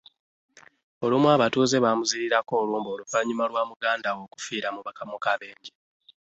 Olumu 1.03 1.27
abatuuze 1.35 1.77
baamuzirirako 1.83 2.53
olumbe 2.61 2.89
oluvannyuma 2.95 3.45
lwa 3.51 3.63
muganda 3.69 4.07
we 4.15 4.21
okufiira 4.25 4.67
mu 5.11 5.17
kabenje 5.25 5.71